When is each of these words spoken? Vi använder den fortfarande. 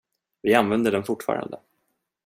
Vi 0.41 0.53
använder 0.53 0.91
den 0.91 1.03
fortfarande. 1.03 1.59